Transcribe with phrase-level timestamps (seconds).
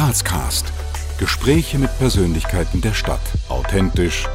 [0.00, 0.72] Grazcast.
[1.18, 3.20] Gespräche mit Persönlichkeiten der Stadt.
[3.50, 4.26] Authentisch,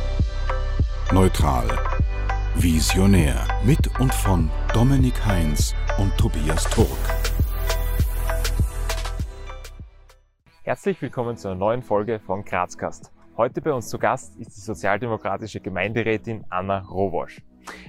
[1.12, 1.68] neutral,
[2.54, 3.48] visionär.
[3.66, 6.88] Mit und von Dominik Heinz und Tobias Turk.
[10.62, 13.12] Herzlich willkommen zu einer neuen Folge von Grazcast.
[13.36, 17.42] Heute bei uns zu Gast ist die sozialdemokratische Gemeinderätin Anna Rowosch.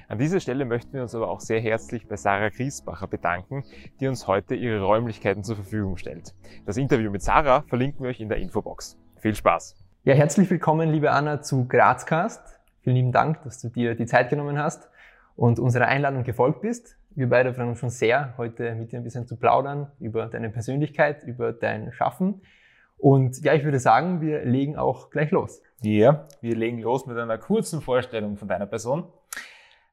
[0.07, 3.63] An dieser Stelle möchten wir uns aber auch sehr herzlich bei Sarah Griesbacher bedanken,
[3.99, 6.33] die uns heute ihre Räumlichkeiten zur Verfügung stellt.
[6.65, 8.97] Das Interview mit Sarah verlinken wir euch in der Infobox.
[9.17, 9.75] Viel Spaß!
[10.03, 12.41] Ja, herzlich willkommen, liebe Anna, zu Grazcast.
[12.81, 14.89] Vielen lieben Dank, dass du dir die Zeit genommen hast
[15.35, 16.97] und unserer Einladung gefolgt bist.
[17.11, 20.49] Wir beide freuen uns schon sehr, heute mit dir ein bisschen zu plaudern über deine
[20.49, 22.41] Persönlichkeit, über dein Schaffen.
[22.97, 25.61] Und ja, ich würde sagen, wir legen auch gleich los.
[25.81, 29.05] Ja, wir legen los mit einer kurzen Vorstellung von deiner Person.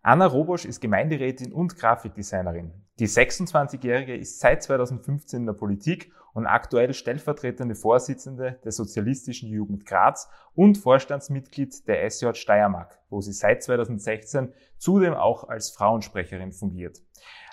[0.06, 2.74] Anna Robosch ist Gemeinderätin und Grafikdesignerin.
[2.98, 9.86] Die 26-Jährige ist seit 2015 in der Politik und aktuell stellvertretende Vorsitzende der Sozialistischen Jugend
[9.86, 17.00] Graz und Vorstandsmitglied der SJ Steiermark, wo sie seit 2016 zudem auch als Frauensprecherin fungiert.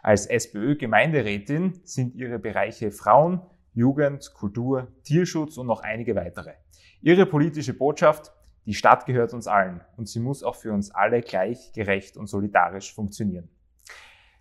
[0.03, 6.55] Als SPÖ-Gemeinderätin sind ihre Bereiche Frauen, Jugend, Kultur, Tierschutz und noch einige weitere.
[6.99, 8.33] Ihre politische Botschaft,
[8.65, 12.27] die Stadt gehört uns allen und sie muss auch für uns alle gleich, gerecht und
[12.27, 13.49] solidarisch funktionieren.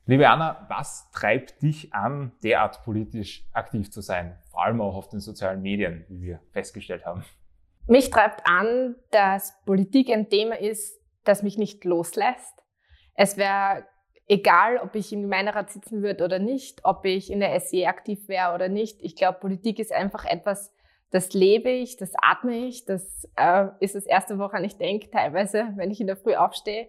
[0.06, 4.38] Liebe Anna, was treibt dich an, derart politisch aktiv zu sein?
[4.50, 7.24] Vor allem auch auf den sozialen Medien, wie wir festgestellt haben.
[7.86, 12.64] Mich treibt an, dass Politik ein Thema ist, das mich nicht loslässt.
[13.14, 13.86] Es wäre
[14.26, 18.28] egal, ob ich im Gemeinderat sitzen würde oder nicht, ob ich in der SE aktiv
[18.28, 19.02] wäre oder nicht.
[19.02, 20.72] Ich glaube, Politik ist einfach etwas,
[21.10, 25.72] das lebe ich, das atme ich, das äh, ist das erste, woran ich denke, teilweise,
[25.76, 26.88] wenn ich in der Früh aufstehe.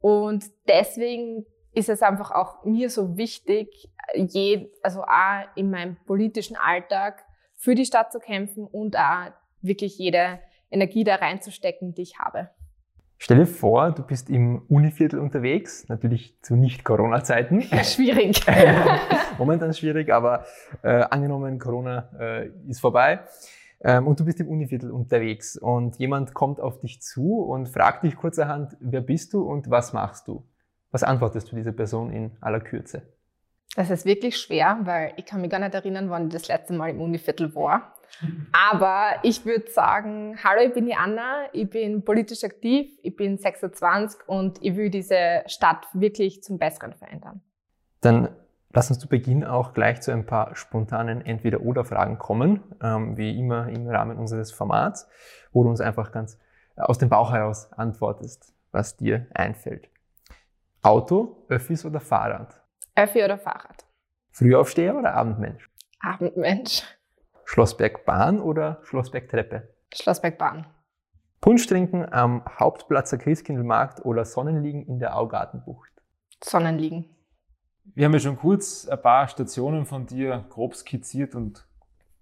[0.00, 6.56] Und deswegen ist es einfach auch mir so wichtig, je, also auch in meinem politischen
[6.56, 7.24] Alltag
[7.56, 10.40] für die Stadt zu kämpfen und auch wirklich jede
[10.70, 12.50] Energie da reinzustecken, die ich habe.
[13.24, 17.62] Stell dir vor, du bist im Univiertel unterwegs, natürlich zu Nicht-Corona-Zeiten.
[17.84, 18.44] schwierig.
[19.38, 20.44] Momentan schwierig, aber
[20.82, 23.20] äh, angenommen, Corona äh, ist vorbei
[23.78, 28.02] ähm, und du bist im Univiertel unterwegs und jemand kommt auf dich zu und fragt
[28.02, 30.44] dich kurzerhand, wer bist du und was machst du?
[30.90, 33.02] Was antwortest du dieser Person in aller Kürze?
[33.76, 36.72] Das ist wirklich schwer, weil ich kann mich gar nicht erinnern, wann ich das letzte
[36.72, 37.94] Mal im Univiertel war.
[38.52, 43.38] Aber ich würde sagen, hallo, ich bin die Anna, ich bin politisch aktiv, ich bin
[43.38, 47.40] 26 und ich will diese Stadt wirklich zum Besseren verändern.
[48.00, 48.28] Dann
[48.72, 53.68] lass uns zu Beginn auch gleich zu ein paar spontanen Entweder-Oder-Fragen kommen, ähm, wie immer
[53.68, 55.08] im Rahmen unseres Formats,
[55.52, 56.38] wo du uns einfach ganz
[56.76, 59.88] aus dem Bauch heraus antwortest, was dir einfällt.
[60.82, 62.60] Auto, Öffis oder Fahrrad?
[62.94, 63.86] Öffi oder Fahrrad?
[64.32, 65.70] Frühaufsteher oder Abendmensch?
[66.00, 66.82] Abendmensch.
[67.52, 69.68] Schlossbergbahn oder Schlossbergtreppe?
[69.92, 70.66] Schlossbergbahn.
[71.42, 75.90] Punsch trinken am Hauptplatzer Christkindlmarkt oder Sonnenliegen in der Augartenbucht?
[76.42, 77.14] Sonnenliegen.
[77.94, 81.66] Wir haben ja schon kurz ein paar Stationen von dir grob skizziert und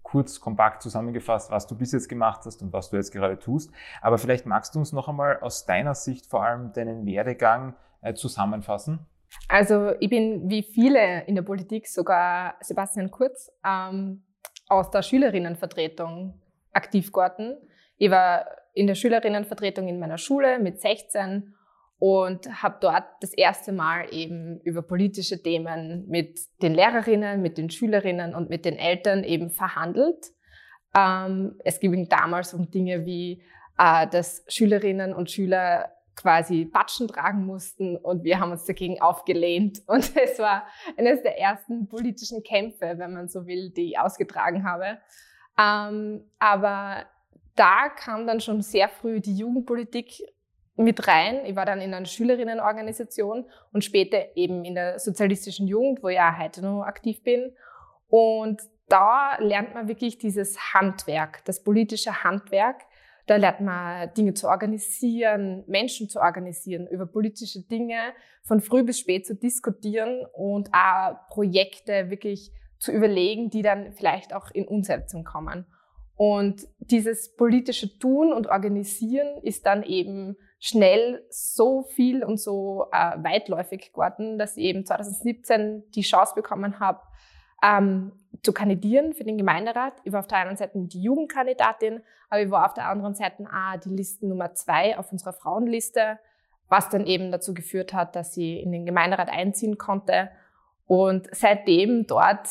[0.03, 3.71] kurz kompakt zusammengefasst, was du bis jetzt gemacht hast und was du jetzt gerade tust.
[4.03, 8.15] Aber vielleicht magst du uns noch einmal aus deiner Sicht vor allem deinen Werdegang äh,
[8.15, 9.07] zusammenfassen?
[9.47, 14.25] Also ich bin wie viele in der Politik, sogar Sebastian Kurz, ähm,
[14.71, 16.41] aus der Schülerinnenvertretung
[16.73, 17.57] aktiv geworden.
[17.99, 21.55] Ich war in der Schülerinnenvertretung in meiner Schule mit 16
[21.99, 27.69] und habe dort das erste Mal eben über politische Themen mit den Lehrerinnen, mit den
[27.69, 30.33] Schülerinnen und mit den Eltern eben verhandelt.
[30.95, 33.43] Ähm, es ging damals um Dinge wie,
[33.77, 39.83] äh, dass Schülerinnen und Schüler quasi Batschen tragen mussten und wir haben uns dagegen aufgelehnt.
[39.87, 40.67] Und es war
[40.97, 44.99] eines der ersten politischen Kämpfe, wenn man so will, die ich ausgetragen habe.
[45.59, 47.07] Ähm, aber
[47.57, 50.23] da kam dann schon sehr früh die Jugendpolitik
[50.77, 51.45] mit rein.
[51.45, 56.19] Ich war dann in einer Schülerinnenorganisation und später eben in der sozialistischen Jugend, wo ich
[56.19, 57.55] auch heute noch aktiv bin.
[58.09, 62.83] Und da lernt man wirklich dieses Handwerk, das politische Handwerk,
[63.27, 67.99] da lernt man Dinge zu organisieren, Menschen zu organisieren, über politische Dinge
[68.43, 74.35] von früh bis spät zu diskutieren und auch Projekte wirklich zu überlegen, die dann vielleicht
[74.35, 75.67] auch in Umsetzung kommen.
[76.17, 83.17] Und dieses politische Tun und Organisieren ist dann eben schnell so viel und so äh,
[83.23, 87.01] weitläufig geworden, dass ich eben 2017 die Chance bekommen habe,
[87.63, 88.13] ähm,
[88.43, 89.95] zu kandidieren für den Gemeinderat.
[90.05, 93.45] Ich war auf der einen Seite die Jugendkandidatin, aber ich war auf der anderen Seite
[93.45, 96.19] auch die Listen Nummer zwei auf unserer Frauenliste,
[96.69, 100.31] was dann eben dazu geführt hat, dass sie in den Gemeinderat einziehen konnte
[100.87, 102.49] und seitdem dort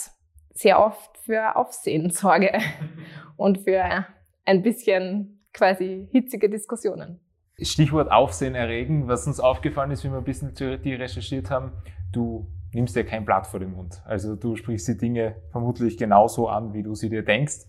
[0.51, 2.51] sehr oft für Aufsehen sorge.
[3.39, 4.05] und für
[4.45, 7.19] ein bisschen quasi hitzige Diskussionen.
[7.61, 11.71] Stichwort Aufsehen erregen, was uns aufgefallen ist, wie wir ein bisschen dir recherchiert haben,
[12.11, 14.01] du nimmst dir kein Blatt vor den Mund.
[14.05, 17.65] Also du sprichst die Dinge vermutlich genauso an, wie du sie dir denkst.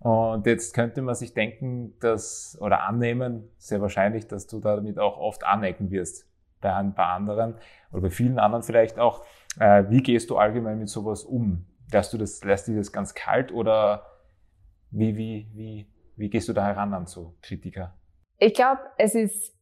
[0.00, 5.16] Und jetzt könnte man sich denken, dass, oder annehmen, sehr wahrscheinlich, dass du damit auch
[5.16, 6.28] oft anecken wirst
[6.60, 7.54] bei ein paar anderen
[7.92, 9.24] oder bei vielen anderen vielleicht auch.
[9.60, 11.66] Äh, wie gehst du allgemein mit sowas um?
[11.92, 14.06] Lässt du das, lässt dich das ganz kalt oder
[14.90, 17.94] wie, wie, wie, wie gehst du da heran an so Kritiker?
[18.38, 19.54] Ich glaube, es ist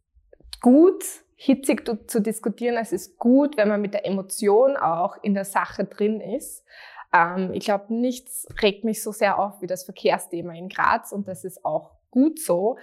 [0.60, 1.04] gut,
[1.42, 2.76] hitzig zu, diskutieren.
[2.76, 6.66] Es ist gut, wenn man mit der Emotion auch in der Sache drin ist.
[7.14, 11.28] Ähm, ich glaube, nichts regt mich so sehr auf wie das Verkehrsthema in Graz und
[11.28, 12.76] das ist auch gut so,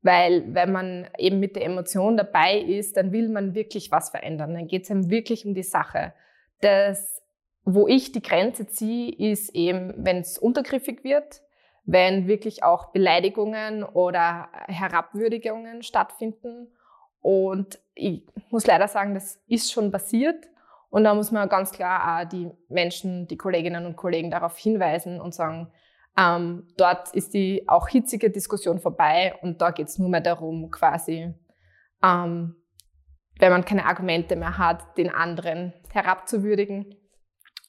[0.00, 4.54] weil wenn man eben mit der Emotion dabei ist, dann will man wirklich was verändern.
[4.54, 6.14] Dann geht es einem wirklich um die Sache.
[6.62, 7.20] Das,
[7.66, 11.42] wo ich die Grenze ziehe, ist eben, wenn es untergriffig wird,
[11.84, 16.68] wenn wirklich auch Beleidigungen oder Herabwürdigungen stattfinden.
[17.22, 20.48] Und ich muss leider sagen, das ist schon passiert.
[20.88, 25.20] Und da muss man ganz klar auch die Menschen, die Kolleginnen und Kollegen darauf hinweisen
[25.20, 25.70] und sagen,
[26.18, 30.70] ähm, dort ist die auch hitzige Diskussion vorbei und da geht es nur mehr darum,
[30.70, 31.32] quasi,
[32.02, 32.56] ähm,
[33.38, 36.96] wenn man keine Argumente mehr hat, den anderen herabzuwürdigen.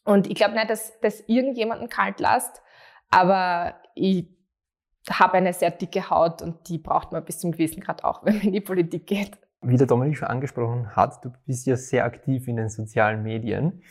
[0.03, 2.63] Und ich glaube nicht, dass das irgendjemanden kalt lässt,
[3.11, 4.27] aber ich
[5.09, 8.37] habe eine sehr dicke Haut und die braucht man bis zum gewissen Grad auch, wenn
[8.37, 9.37] man in die Politik geht.
[9.63, 13.81] Wie der Dominik schon angesprochen hat, du bist ja sehr aktiv in den sozialen Medien.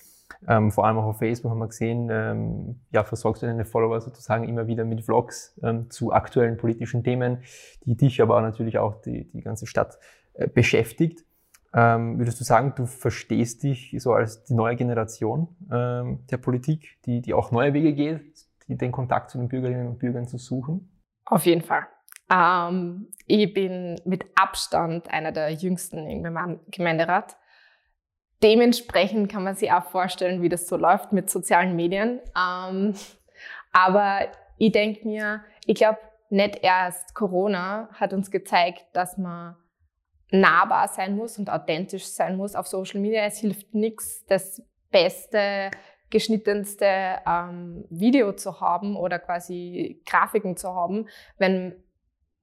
[0.48, 4.00] Ähm, vor allem auch auf Facebook haben wir gesehen, ähm, ja, versorgst du deine Follower
[4.00, 7.42] sozusagen immer wieder mit Vlogs ähm, zu aktuellen politischen Themen,
[7.84, 9.98] die dich aber natürlich auch die, die ganze Stadt
[10.34, 11.24] äh, beschäftigt.
[11.72, 16.98] Ähm, würdest du sagen, du verstehst dich so als die neue Generation ähm, der Politik,
[17.06, 20.38] die, die auch neue Wege geht, die den Kontakt zu den Bürgerinnen und Bürgern zu
[20.38, 20.90] suchen?
[21.26, 21.86] Auf jeden Fall.
[22.30, 26.22] Ähm, ich bin mit Abstand einer der jüngsten im
[26.70, 27.36] Gemeinderat.
[28.42, 32.20] Dementsprechend kann man sich auch vorstellen, wie das so läuft mit sozialen Medien.
[32.36, 32.94] Ähm,
[33.72, 35.98] aber ich denke mir, ich glaube,
[36.30, 39.56] nicht erst Corona hat uns gezeigt, dass man
[40.30, 43.24] nahbar sein muss und authentisch sein muss auf Social Media.
[43.24, 45.70] Es hilft nichts, das beste,
[46.08, 51.74] geschnittenste ähm, Video zu haben oder quasi Grafiken zu haben, wenn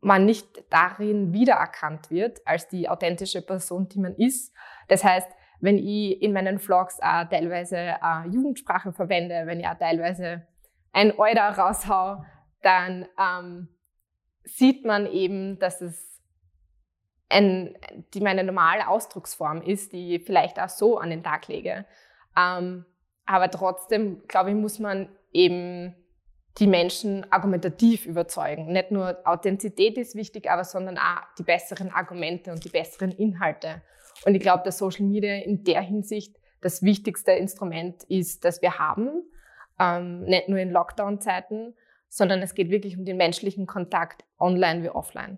[0.01, 4.53] man nicht darin wiedererkannt wird als die authentische Person, die man ist.
[4.87, 5.29] Das heißt,
[5.59, 10.45] wenn ich in meinen Vlogs auch teilweise äh, Jugendsprache verwende, wenn ich auch teilweise
[10.93, 12.23] ein Euder raushau,
[12.61, 13.69] dann ähm,
[14.43, 16.21] sieht man eben, dass es
[17.29, 17.75] ein,
[18.13, 21.85] die meine normale Ausdrucksform ist, die ich vielleicht auch so an den Tag lege.
[22.37, 22.85] Ähm,
[23.25, 25.95] aber trotzdem, glaube ich, muss man eben
[26.59, 28.71] die Menschen argumentativ überzeugen.
[28.71, 33.81] Nicht nur Authentizität ist wichtig, aber sondern auch die besseren Argumente und die besseren Inhalte.
[34.25, 38.79] Und ich glaube, dass Social Media in der Hinsicht das wichtigste Instrument ist, das wir
[38.79, 39.23] haben.
[39.79, 41.75] Ähm, nicht nur in Lockdown-Zeiten,
[42.09, 45.37] sondern es geht wirklich um den menschlichen Kontakt online wie offline.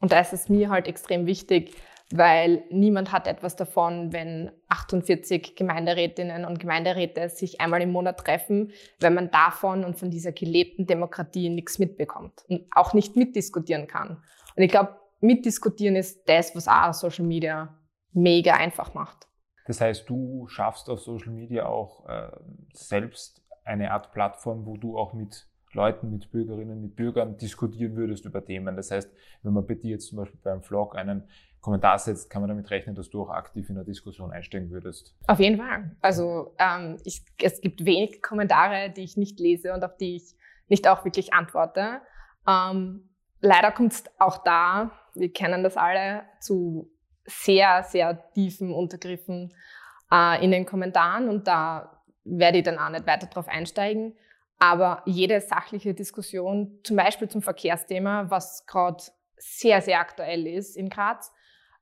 [0.00, 1.76] Und da ist es mir halt extrem wichtig,
[2.12, 8.72] weil niemand hat etwas davon, wenn 48 Gemeinderätinnen und Gemeinderäte sich einmal im Monat treffen,
[9.00, 14.22] wenn man davon und von dieser gelebten Demokratie nichts mitbekommt und auch nicht mitdiskutieren kann.
[14.56, 17.76] Und ich glaube, mitdiskutieren ist das, was auch Social Media
[18.12, 19.26] mega einfach macht.
[19.66, 22.30] Das heißt, du schaffst auf Social Media auch äh,
[22.74, 28.24] selbst eine Art Plattform, wo du auch mit Leuten, mit Bürgerinnen, mit Bürgern diskutieren würdest
[28.24, 28.76] über Themen.
[28.76, 29.10] Das heißt,
[29.42, 31.24] wenn man bei dir jetzt zum Beispiel beim Vlog einen
[31.64, 35.16] Kommentar setzt, kann man damit rechnen, dass du auch aktiv in der Diskussion einsteigen würdest.
[35.26, 35.96] Auf jeden Fall.
[36.02, 40.34] Also ähm, ich, es gibt wenig Kommentare, die ich nicht lese und auf die ich
[40.68, 42.02] nicht auch wirklich antworte.
[42.46, 43.08] Ähm,
[43.40, 46.90] leider kommt es auch da, wir kennen das alle, zu
[47.24, 49.54] sehr, sehr tiefen Untergriffen
[50.12, 54.14] äh, in den Kommentaren und da werde ich dann auch nicht weiter drauf einsteigen.
[54.58, 59.02] Aber jede sachliche Diskussion, zum Beispiel zum Verkehrsthema, was gerade
[59.38, 61.32] sehr, sehr aktuell ist in Graz,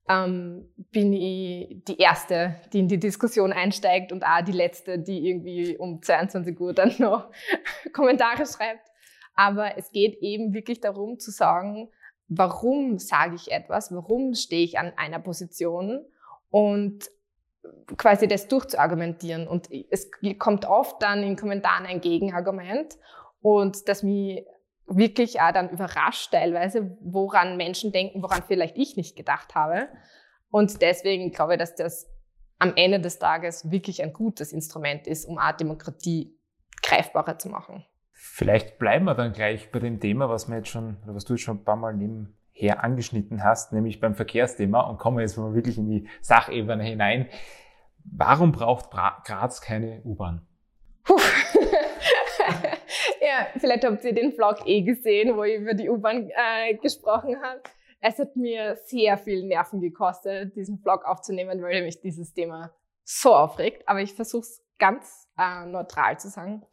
[0.09, 5.29] ähm, bin ich die Erste, die in die Diskussion einsteigt und auch die Letzte, die
[5.29, 7.31] irgendwie um 22 Uhr dann noch
[7.93, 8.91] Kommentare schreibt.
[9.35, 11.89] Aber es geht eben wirklich darum zu sagen,
[12.29, 16.05] warum sage ich etwas, warum stehe ich an einer Position
[16.51, 17.09] und
[17.97, 19.47] quasi das durchzuargumentieren.
[19.47, 22.97] Und es kommt oft dann in Kommentaren ein Gegenargument
[23.41, 24.45] und das mich
[24.87, 29.89] wirklich auch dann überrascht teilweise, woran Menschen denken, woran vielleicht ich nicht gedacht habe.
[30.51, 32.09] Und deswegen glaube ich, dass das
[32.59, 36.39] am Ende des Tages wirklich ein gutes Instrument ist, um auch Demokratie
[36.83, 37.85] greifbarer zu machen.
[38.13, 41.35] Vielleicht bleiben wir dann gleich bei dem Thema, was wir jetzt schon, oder was du
[41.35, 45.55] jetzt schon ein paar Mal nebenher angeschnitten hast, nämlich beim Verkehrsthema und kommen jetzt mal
[45.55, 47.29] wirklich in die Sachebene hinein.
[48.05, 50.47] Warum braucht Graz keine U-Bahn?
[53.33, 57.41] Ja, vielleicht habt ihr den Vlog eh gesehen, wo ich über die U-Bahn äh, gesprochen
[57.43, 57.63] habe.
[58.01, 62.73] Es hat mir sehr viel Nerven gekostet, diesen Vlog aufzunehmen, weil mich dieses Thema
[63.05, 63.89] so aufregt.
[63.89, 66.67] Aber ich versuche es ganz äh, neutral zu sagen.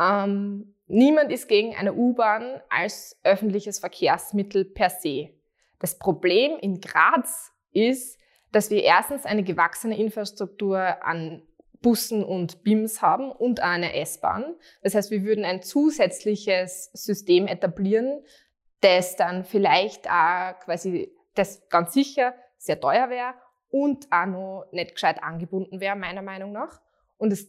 [0.00, 5.30] Ähm, niemand ist gegen eine U-Bahn als öffentliches Verkehrsmittel per se.
[5.78, 8.18] Das Problem in Graz ist,
[8.50, 11.42] dass wir erstens eine gewachsene Infrastruktur an
[11.82, 14.54] Bussen und BIMs haben und eine S-Bahn.
[14.82, 18.22] Das heißt, wir würden ein zusätzliches System etablieren,
[18.80, 23.34] das dann vielleicht auch quasi, das ganz sicher sehr teuer wäre
[23.70, 26.80] und auch noch nicht gescheit angebunden wäre, meiner Meinung nach.
[27.18, 27.46] Und das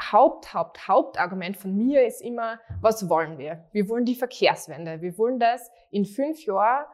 [0.00, 3.64] Haupt, Haupt, Hauptargument von mir ist immer, was wollen wir?
[3.72, 5.00] Wir wollen die Verkehrswende.
[5.00, 6.84] Wir wollen, dass in fünf Jahren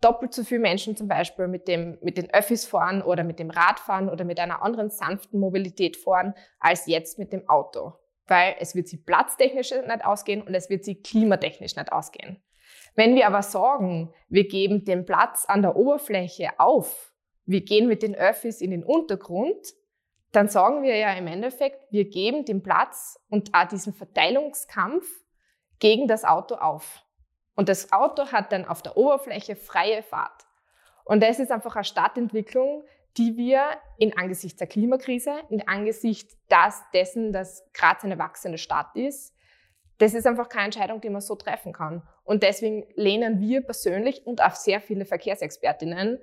[0.00, 3.50] doppelt so viele Menschen zum Beispiel mit, dem, mit den Öffis fahren oder mit dem
[3.50, 7.94] Radfahren oder mit einer anderen sanften Mobilität fahren, als jetzt mit dem Auto.
[8.26, 12.42] Weil es wird sie platztechnisch nicht ausgehen und es wird sie klimatechnisch nicht ausgehen.
[12.94, 17.12] Wenn wir aber sagen, wir geben den Platz an der Oberfläche auf,
[17.44, 19.74] wir gehen mit den Öffis in den Untergrund,
[20.32, 25.06] dann sagen wir ja im Endeffekt, wir geben den Platz und auch diesen Verteilungskampf
[25.78, 27.05] gegen das Auto auf.
[27.56, 30.46] Und das Auto hat dann auf der Oberfläche freie Fahrt.
[31.04, 32.84] Und das ist einfach eine Stadtentwicklung,
[33.16, 33.64] die wir
[33.98, 39.34] in Angesicht der Klimakrise, in Angesicht das, dessen, dass Graz eine wachsende Stadt ist,
[39.98, 42.02] das ist einfach keine Entscheidung, die man so treffen kann.
[42.24, 46.18] Und deswegen lehnen wir persönlich und auch sehr viele Verkehrsexpertinnen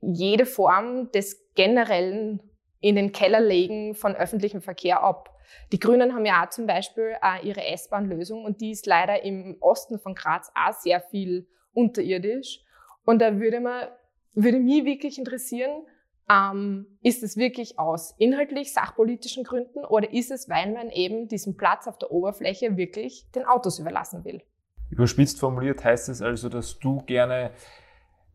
[0.00, 2.40] jede Form des generellen
[2.80, 5.35] in den Keller legen von öffentlichem Verkehr ab.
[5.72, 9.56] Die Grünen haben ja auch zum Beispiel auch ihre S-Bahn-Lösung und die ist leider im
[9.60, 12.60] Osten von Graz auch sehr viel unterirdisch.
[13.04, 13.88] Und da würde, man,
[14.34, 15.86] würde mich wirklich interessieren,
[16.28, 21.56] ähm, ist es wirklich aus inhaltlich sachpolitischen Gründen oder ist es, weil man eben diesen
[21.56, 24.42] Platz auf der Oberfläche wirklich den Autos überlassen will?
[24.90, 27.52] Überspitzt formuliert heißt es also, dass du gerne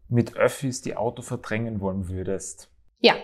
[0.10, 2.70] mit Öffis die Auto verdrängen wollen würdest.
[3.00, 3.16] Ja,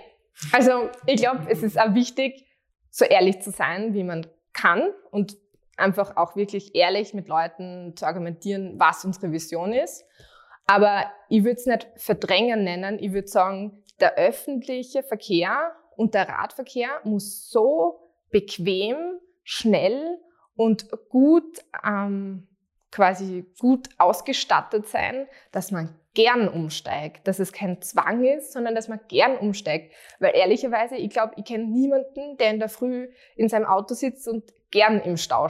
[0.51, 2.45] also ich glaube, es ist auch wichtig,
[2.89, 5.37] so ehrlich zu sein, wie man kann und
[5.77, 10.05] einfach auch wirklich ehrlich mit Leuten zu argumentieren, was unsere Vision ist.
[10.65, 12.97] Aber ich würde es nicht verdrängen nennen.
[12.99, 20.19] Ich würde sagen, der öffentliche Verkehr und der Radverkehr muss so bequem, schnell
[20.55, 22.47] und gut ähm,
[22.91, 28.87] quasi gut ausgestattet sein, dass man gern umsteigt, dass es kein Zwang ist, sondern dass
[28.87, 29.93] man gern umsteigt.
[30.19, 34.27] Weil ehrlicherweise, ich glaube, ich kenne niemanden, der in der Früh in seinem Auto sitzt
[34.27, 35.47] und gern im Stau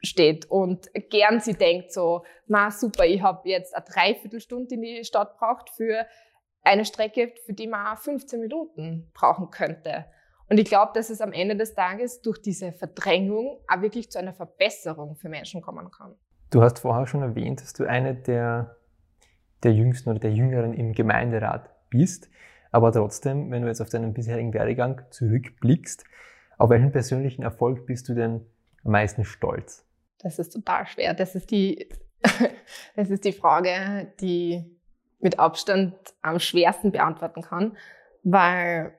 [0.00, 5.04] steht und gern sie denkt so, na super, ich habe jetzt eine Dreiviertelstunde in die
[5.04, 6.06] Stadt braucht für
[6.62, 10.04] eine Strecke, für die man 15 Minuten brauchen könnte.
[10.48, 14.20] Und ich glaube, dass es am Ende des Tages durch diese Verdrängung auch wirklich zu
[14.20, 16.14] einer Verbesserung für Menschen kommen kann.
[16.50, 18.77] Du hast vorher schon erwähnt, dass du eine der,
[19.62, 22.28] der Jüngsten oder der Jüngeren im Gemeinderat bist.
[22.70, 26.04] Aber trotzdem, wenn du jetzt auf deinen bisherigen Werdegang zurückblickst,
[26.58, 28.44] auf welchen persönlichen Erfolg bist du denn
[28.84, 29.86] am meisten stolz?
[30.18, 31.14] Das ist total schwer.
[31.14, 31.88] Das ist die,
[32.96, 34.64] das ist die Frage, die
[35.20, 37.76] mit Abstand am schwersten beantworten kann,
[38.22, 38.94] weil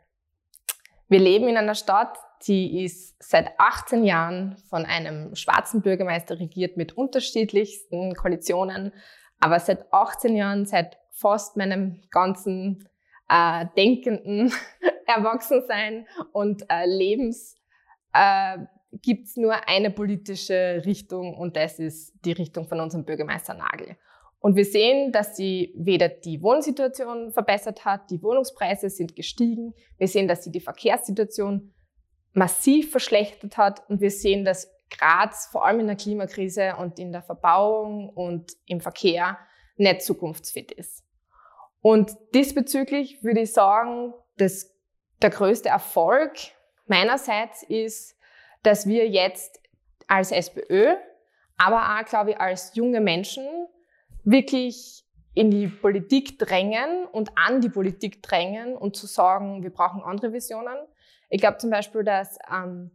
[1.07, 6.77] wir leben in einer Stadt, die ist seit 18 Jahren von einem schwarzen Bürgermeister regiert
[6.77, 8.93] mit unterschiedlichsten Koalitionen.
[9.39, 12.88] Aber seit 18 Jahren, seit fast meinem ganzen
[13.29, 14.51] äh, denkenden
[15.05, 17.55] Erwachsensein und äh, Lebens
[18.13, 18.58] äh,
[19.01, 23.98] gibt's nur eine politische Richtung und das ist die Richtung von unserem Bürgermeister Nagel.
[24.39, 29.74] Und wir sehen, dass sie weder die Wohnsituation verbessert hat, die Wohnungspreise sind gestiegen.
[29.98, 31.74] Wir sehen, dass sie die Verkehrssituation
[32.34, 33.88] massiv verschlechtert hat.
[33.89, 38.53] Und wir sehen, dass Graz vor allem in der Klimakrise und in der Verbauung und
[38.65, 39.38] im Verkehr
[39.77, 41.03] nicht zukunftsfit ist.
[41.81, 44.75] Und diesbezüglich würde ich sagen, dass
[45.22, 46.34] der größte Erfolg
[46.88, 48.17] meinerseits ist,
[48.63, 49.60] dass wir jetzt
[50.08, 50.96] als SPÖ,
[51.58, 53.46] aber auch, glaube ich, als junge Menschen
[54.24, 60.01] wirklich in die Politik drängen und an die Politik drängen und zu sagen, wir brauchen
[60.01, 60.77] andere Visionen.
[61.29, 62.91] Ich glaube zum Beispiel, dass, ähm,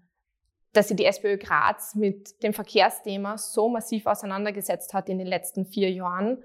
[0.74, 5.64] dass sich die SPÖ Graz mit dem Verkehrsthema so massiv auseinandergesetzt hat in den letzten
[5.64, 6.42] vier Jahren,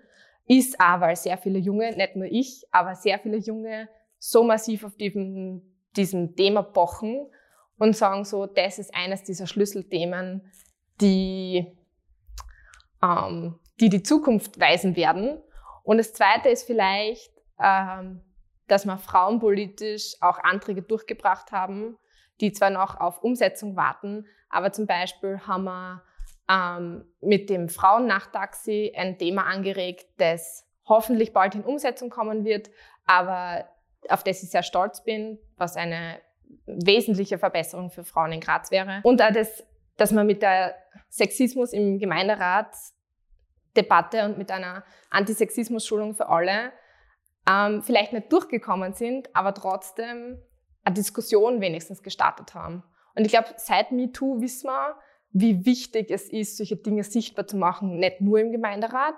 [0.47, 4.83] ist auch, weil sehr viele Junge, nicht nur ich, aber sehr viele Junge so massiv
[4.85, 5.61] auf diesem,
[5.95, 7.27] diesem Thema pochen
[7.77, 10.41] und sagen so, das ist eines dieser Schlüsselthemen,
[11.01, 11.67] die
[13.01, 15.41] ähm, die die Zukunft weisen werden.
[15.83, 17.31] Und das Zweite ist vielleicht,
[17.61, 18.21] ähm,
[18.67, 21.97] dass wir frauenpolitisch auch Anträge durchgebracht haben,
[22.41, 26.03] die zwar noch auf Umsetzung warten, aber zum Beispiel haben wir
[26.49, 32.69] ähm, mit dem Frauennachttaxi ein Thema angeregt, das hoffentlich bald in Umsetzung kommen wird,
[33.05, 33.65] aber
[34.09, 36.19] auf das ich sehr stolz bin, was eine
[36.65, 39.01] wesentliche Verbesserung für Frauen in Graz wäre.
[39.03, 39.63] Und auch das,
[39.97, 40.75] dass man mit der
[41.09, 42.75] Sexismus im Gemeinderat
[43.77, 46.71] Debatte und mit einer Antisexismus-Schulung für alle
[47.49, 50.41] ähm, vielleicht nicht durchgekommen sind, aber trotzdem
[50.89, 52.83] eine Diskussion wenigstens gestartet haben.
[53.15, 54.95] Und ich glaube, seit MeToo wissen wir,
[55.31, 59.15] wie wichtig es ist, solche Dinge sichtbar zu machen, nicht nur im Gemeinderat,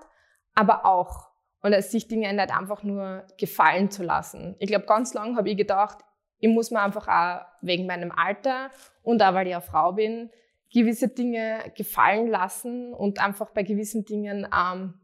[0.53, 1.29] aber auch.
[1.61, 4.55] Und sich Dinge nicht einfach nur gefallen zu lassen.
[4.59, 5.99] Ich glaube, ganz lange habe ich gedacht,
[6.39, 8.71] ich muss mir einfach auch wegen meinem Alter
[9.03, 10.31] und auch weil ich eine Frau bin,
[10.73, 14.95] gewisse Dinge gefallen lassen und einfach bei gewissen Dingen ähm,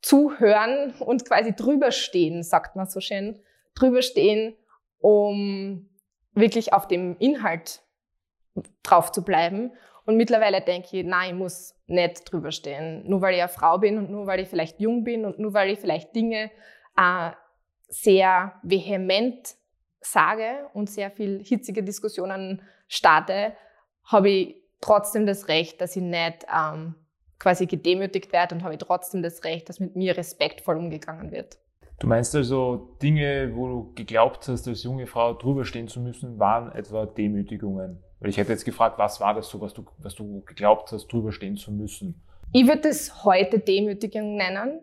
[0.00, 3.38] zuhören und quasi drüber stehen, sagt man so schön,
[3.74, 4.56] drüber stehen,
[5.06, 5.88] um
[6.34, 7.80] wirklich auf dem Inhalt
[8.82, 9.70] drauf zu bleiben.
[10.04, 13.08] Und mittlerweile denke ich, nein, ich muss nicht drüber stehen.
[13.08, 15.54] Nur weil ich eine Frau bin und nur weil ich vielleicht jung bin und nur
[15.54, 16.50] weil ich vielleicht Dinge
[16.96, 17.30] äh,
[17.86, 19.54] sehr vehement
[20.00, 23.56] sage und sehr viel hitzige Diskussionen starte,
[24.02, 26.96] habe ich trotzdem das Recht, dass ich nicht ähm,
[27.38, 31.58] quasi gedemütigt werde und habe ich trotzdem das Recht, dass mit mir respektvoll umgegangen wird.
[31.98, 36.38] Du meinst also, Dinge, wo du geglaubt hast, als junge Frau drüber stehen zu müssen,
[36.38, 38.02] waren etwa Demütigungen?
[38.20, 41.08] Weil ich hätte jetzt gefragt, was war das so, was du, was du geglaubt hast,
[41.08, 42.22] drüber stehen zu müssen?
[42.52, 44.80] Ich würde es heute Demütigung nennen,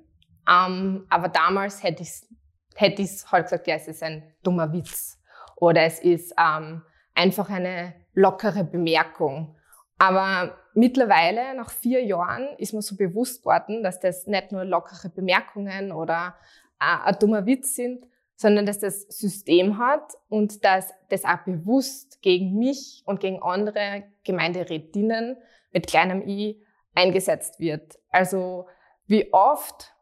[0.50, 2.28] ähm, aber damals hätte ich es
[2.76, 5.22] hätte halt gesagt, ja, es ist ein dummer Witz
[5.56, 6.82] oder es ist ähm,
[7.14, 9.56] einfach eine lockere Bemerkung.
[10.00, 15.10] Aber mittlerweile, nach vier Jahren, ist mir so bewusst worden, dass das nicht nur lockere
[15.10, 16.36] Bemerkungen oder
[16.84, 22.22] äh, ein dummer Witz sind, sondern dass das System hat und dass das auch bewusst
[22.22, 25.38] gegen mich und gegen andere Gemeinderätinnen
[25.72, 26.62] mit kleinem i
[26.96, 28.00] eingesetzt wird.
[28.10, 28.68] Also
[29.08, 29.94] wie oft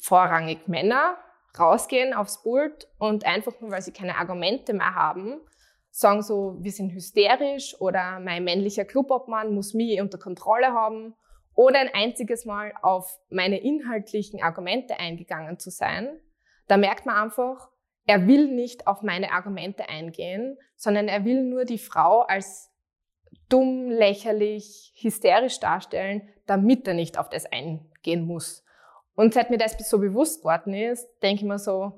[0.00, 1.16] vorrangig Männer
[1.58, 5.40] rausgehen aufs Pult und einfach nur, weil sie keine Argumente mehr haben,
[5.90, 11.14] sagen so, wir sind hysterisch oder mein männlicher Clubobmann muss mich unter Kontrolle haben
[11.60, 16.08] oder ein einziges Mal auf meine inhaltlichen Argumente eingegangen zu sein,
[16.68, 17.68] da merkt man einfach,
[18.06, 22.72] er will nicht auf meine Argumente eingehen, sondern er will nur die Frau als
[23.50, 28.64] dumm, lächerlich, hysterisch darstellen, damit er nicht auf das eingehen muss.
[29.14, 31.92] Und seit mir das so bewusst geworden ist, denke ich mir so,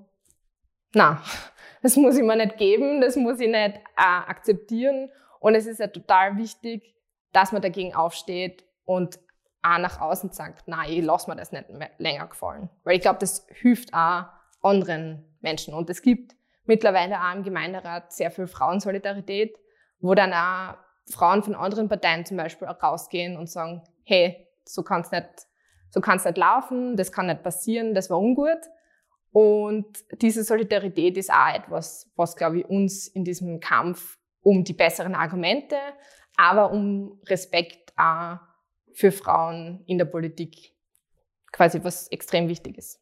[0.92, 1.22] na,
[1.82, 5.08] das muss ich mir nicht geben, das muss ich nicht äh, akzeptieren.
[5.38, 6.96] Und es ist ja total wichtig,
[7.30, 9.20] dass man dagegen aufsteht und
[9.62, 11.66] auch nach außen sagt, nein, ich lasse mir das nicht
[11.98, 12.68] länger gefallen.
[12.84, 14.24] Weil ich glaube, das hilft auch
[14.60, 15.74] anderen Menschen.
[15.74, 19.56] Und es gibt mittlerweile auch im Gemeinderat sehr viel Frauensolidarität,
[20.00, 20.76] wo dann auch
[21.10, 25.46] Frauen von anderen Parteien zum Beispiel auch rausgehen und sagen, hey, so kann es nicht,
[25.90, 28.60] so kann's nicht laufen, das kann nicht passieren, das war ungut.
[29.32, 29.86] Und
[30.20, 35.14] diese Solidarität ist auch etwas, was, glaube ich, uns in diesem Kampf um die besseren
[35.14, 35.76] Argumente,
[36.36, 38.38] aber um Respekt auch
[38.94, 40.72] für Frauen in der Politik
[41.52, 43.00] quasi was extrem wichtig ist.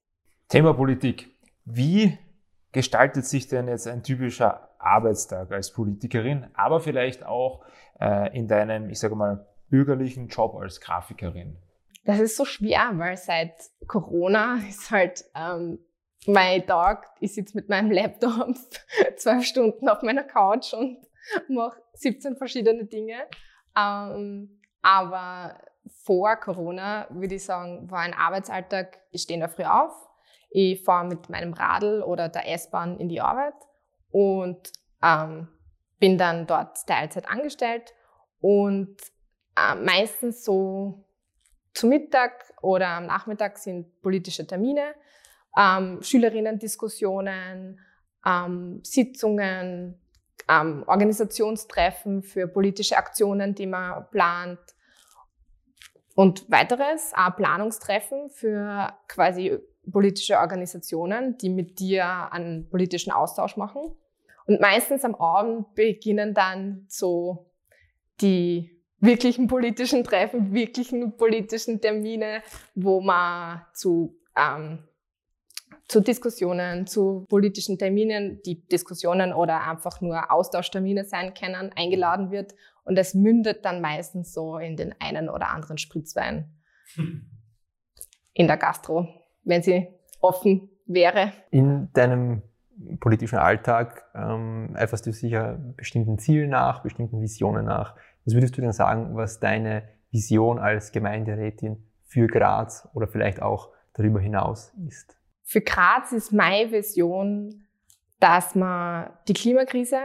[0.49, 1.31] Thema Politik.
[1.65, 2.19] Wie
[2.73, 7.65] gestaltet sich denn jetzt ein typischer Arbeitstag als Politikerin, aber vielleicht auch
[8.01, 11.57] äh, in deinem, ich sage mal, bürgerlichen Job als Grafikerin?
[12.05, 13.53] Das ist so schwer, weil seit
[13.87, 15.79] Corona ist halt ähm,
[16.27, 18.57] mein Tag, ich sitze mit meinem Laptop
[19.17, 20.99] zwölf Stunden auf meiner Couch und
[21.49, 23.27] mache 17 verschiedene Dinge.
[23.77, 25.61] Ähm, aber
[26.05, 29.93] vor Corona würde ich sagen, war ein Arbeitsalltag, ich stehe der Früh auf,
[30.51, 33.55] ich fahre mit meinem Radl oder der S-Bahn in die Arbeit
[34.11, 34.73] und
[35.03, 35.49] ähm,
[35.99, 37.95] bin dann dort Teilzeit angestellt
[38.41, 38.97] und
[39.57, 41.05] äh, meistens so
[41.73, 44.95] zu Mittag oder am Nachmittag sind politische Termine,
[45.57, 47.81] ähm, Schülerinnen-Diskussionen,
[48.27, 50.01] ähm, Sitzungen,
[50.49, 54.59] ähm, Organisationstreffen für politische Aktionen, die man plant
[56.15, 59.59] und weiteres, auch Planungstreffen für quasi
[59.91, 63.83] politische Organisationen, die mit dir einen politischen Austausch machen.
[64.47, 67.51] Und meistens am Abend beginnen dann so
[68.21, 72.43] die wirklichen politischen Treffen, wirklichen politischen Termine,
[72.75, 74.85] wo man zu, ähm,
[75.89, 82.55] zu Diskussionen, zu politischen Terminen, die Diskussionen oder einfach nur Austauschtermine sein können, eingeladen wird.
[82.91, 86.53] Und es mündet dann meistens so in den einen oder anderen Spritzwein.
[88.33, 89.07] In der Gastro,
[89.45, 89.87] wenn sie
[90.21, 91.33] offen wäre.
[91.53, 92.43] In deinem
[92.99, 97.95] politischen Alltag ähm, eiferst du sicher bestimmten Zielen nach, bestimmten Visionen nach.
[98.25, 103.69] Was würdest du denn sagen, was deine Vision als Gemeinderätin für Graz oder vielleicht auch
[103.95, 105.17] darüber hinaus ist?
[105.45, 107.69] Für Graz ist meine Vision,
[108.19, 109.99] dass wir die Klimakrise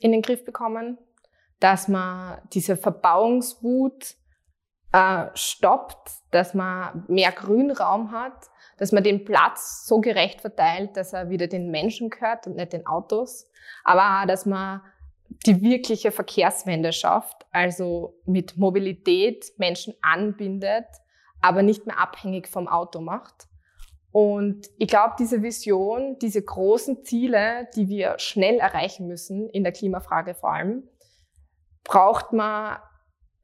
[0.00, 0.98] in den Griff bekommen,
[1.60, 4.14] dass man diese Verbauungswut
[4.92, 11.12] äh, stoppt, dass man mehr Grünraum hat, dass man den Platz so gerecht verteilt, dass
[11.12, 13.50] er wieder den Menschen gehört und nicht den Autos,
[13.84, 14.82] aber auch, dass man
[15.46, 20.86] die wirkliche Verkehrswende schafft, also mit Mobilität Menschen anbindet,
[21.40, 23.48] aber nicht mehr abhängig vom Auto macht.
[24.12, 29.72] Und ich glaube, diese Vision, diese großen Ziele, die wir schnell erreichen müssen, in der
[29.72, 30.88] Klimafrage vor allem,
[31.86, 32.78] braucht man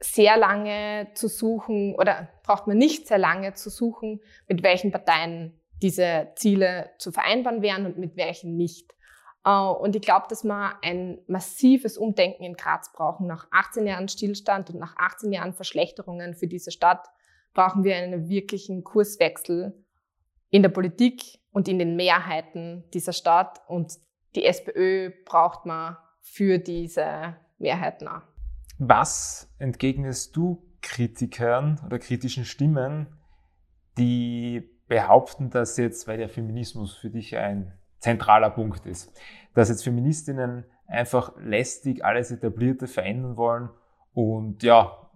[0.01, 5.59] sehr lange zu suchen oder braucht man nicht sehr lange zu suchen, mit welchen Parteien
[5.81, 8.93] diese Ziele zu vereinbaren wären und mit welchen nicht.
[9.45, 13.27] Äh, und ich glaube, dass wir ein massives Umdenken in Graz brauchen.
[13.27, 17.09] Nach 18 Jahren Stillstand und nach 18 Jahren Verschlechterungen für diese Stadt
[17.55, 19.85] brauchen wir einen wirklichen Kurswechsel
[20.51, 23.61] in der Politik und in den Mehrheiten dieser Stadt.
[23.67, 23.99] Und
[24.35, 28.32] die SPÖ braucht man für diese Mehrheiten auch.
[28.79, 33.07] Was entgegnest du Kritikern oder kritischen Stimmen,
[33.97, 39.13] die behaupten, dass jetzt, weil der Feminismus für dich ein zentraler Punkt ist,
[39.55, 43.71] dass jetzt Feministinnen einfach lästig alles Etablierte verändern wollen
[44.13, 45.11] und ja,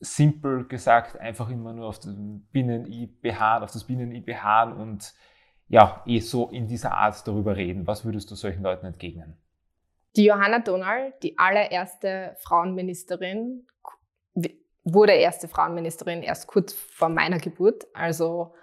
[0.00, 3.08] simpel gesagt, einfach immer nur auf den Binnen-I
[3.38, 5.14] auf das Binnen-I beharren und
[5.68, 7.86] ja, eh so in dieser Art darüber reden.
[7.86, 9.36] Was würdest du solchen Leuten entgegnen?
[10.16, 13.66] Die Johanna Donal, die allererste Frauenministerin,
[14.84, 17.86] wurde erste Frauenministerin erst kurz vor meiner Geburt.
[17.94, 18.54] Also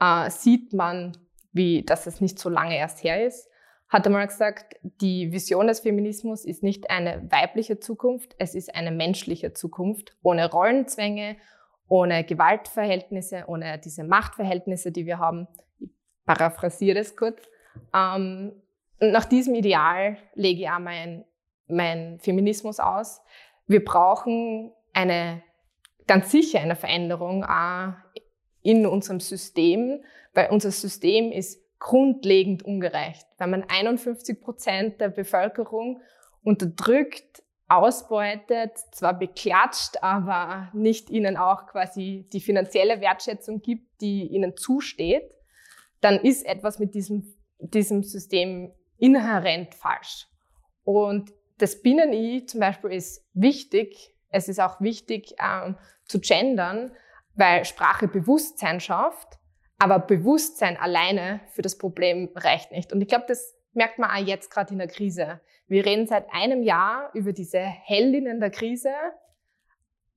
[0.00, 1.16] äh, sieht man,
[1.52, 3.48] wie, dass es nicht so lange erst her ist.
[3.88, 8.90] Hat einmal gesagt, die Vision des Feminismus ist nicht eine weibliche Zukunft, es ist eine
[8.90, 11.36] menschliche Zukunft, ohne Rollenzwänge,
[11.88, 15.46] ohne Gewaltverhältnisse, ohne diese Machtverhältnisse, die wir haben.
[15.78, 15.90] Ich
[16.24, 17.42] paraphrasiere das kurz.
[17.94, 18.52] Ähm,
[19.00, 21.24] nach diesem Ideal lege ich auch mein,
[21.66, 23.20] mein Feminismus aus.
[23.66, 25.42] Wir brauchen eine,
[26.06, 27.94] ganz sicher eine Veränderung auch
[28.62, 30.02] in unserem System,
[30.34, 33.26] weil unser System ist grundlegend ungerecht.
[33.38, 36.00] Wenn man 51 Prozent der Bevölkerung
[36.44, 44.56] unterdrückt, ausbeutet, zwar beklatscht, aber nicht ihnen auch quasi die finanzielle Wertschätzung gibt, die ihnen
[44.56, 45.34] zusteht,
[46.00, 48.72] dann ist etwas mit diesem, diesem System
[49.02, 50.28] inhärent falsch.
[50.84, 54.14] Und das Binnen-I zum Beispiel ist wichtig.
[54.30, 56.92] Es ist auch wichtig ähm, zu gendern,
[57.34, 59.38] weil Sprache Bewusstsein schafft.
[59.78, 62.92] Aber Bewusstsein alleine für das Problem reicht nicht.
[62.92, 65.40] Und ich glaube, das merkt man auch jetzt gerade in der Krise.
[65.66, 68.94] Wir reden seit einem Jahr über diese Heldinnen der Krise.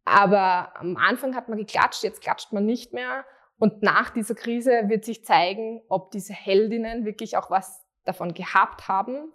[0.04, 3.26] Aber am Anfang hat man geklatscht, jetzt klatscht man nicht mehr.
[3.58, 8.87] Und nach dieser Krise wird sich zeigen, ob diese Heldinnen wirklich auch was davon gehabt
[8.87, 9.31] haben,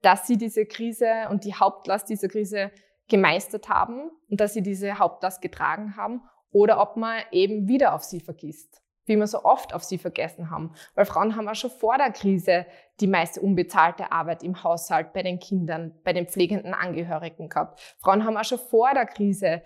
[0.00, 2.70] dass sie diese Krise und die Hauptlast dieser Krise
[3.08, 8.04] gemeistert haben und dass sie diese Hauptlast getragen haben oder ob man eben wieder auf
[8.04, 10.74] sie vergisst, wie wir so oft auf sie vergessen haben.
[10.94, 12.66] Weil Frauen haben auch schon vor der Krise
[13.00, 17.80] die meiste unbezahlte Arbeit im Haushalt, bei den Kindern, bei den pflegenden Angehörigen gehabt.
[18.00, 19.62] Frauen haben auch schon vor der Krise,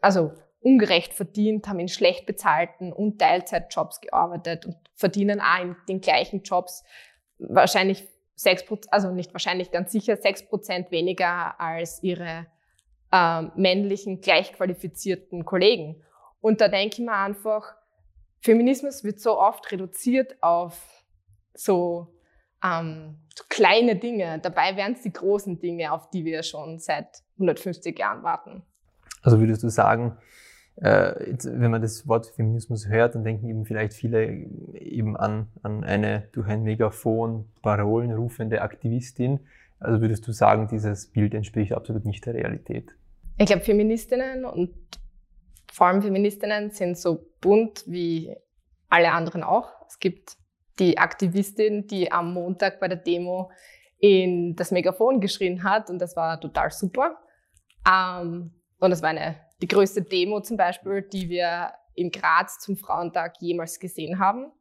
[0.00, 6.00] also ungerecht verdient, haben in schlecht bezahlten und Teilzeitjobs gearbeitet und verdienen auch in den
[6.00, 6.84] gleichen Jobs
[7.38, 12.46] wahrscheinlich sechs Prozent, also nicht wahrscheinlich, ganz sicher sechs Prozent weniger als ihre
[13.12, 16.02] äh, männlichen, gleichqualifizierten Kollegen.
[16.40, 17.74] Und da denke ich mir einfach,
[18.40, 21.04] Feminismus wird so oft reduziert auf
[21.54, 22.14] so,
[22.64, 24.38] ähm, so kleine Dinge.
[24.40, 28.62] Dabei wären es die großen Dinge, auf die wir schon seit 150 Jahren warten.
[29.22, 30.16] Also würdest du sagen,
[30.80, 34.26] äh, wenn man das Wort Feminismus hört, dann denken eben vielleicht viele
[34.74, 39.40] eben an, an eine durch ein Megafon Parolen rufende Aktivistin.
[39.80, 42.94] Also würdest du sagen, dieses Bild entspricht absolut nicht der Realität?
[43.38, 44.74] Ich glaube, Feministinnen und
[45.72, 48.34] vor allem Feministinnen sind so bunt wie
[48.88, 49.70] alle anderen auch.
[49.88, 50.36] Es gibt
[50.78, 53.50] die Aktivistin, die am Montag bei der Demo
[53.98, 57.18] in das Megafon geschrien hat und das war total super.
[57.88, 62.76] Ähm, und das war eine die größte Demo zum Beispiel, die wir in Graz zum
[62.76, 64.52] Frauentag jemals gesehen haben.